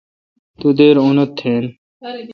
[0.59, 1.63] تو دیر اونت تھین۔